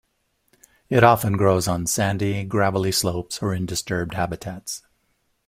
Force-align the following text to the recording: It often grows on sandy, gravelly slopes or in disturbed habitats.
It 0.89 1.03
often 1.03 1.33
grows 1.37 1.67
on 1.67 1.85
sandy, 1.85 2.43
gravelly 2.43 2.91
slopes 2.91 3.39
or 3.39 3.53
in 3.53 3.67
disturbed 3.67 4.15
habitats. 4.15 4.81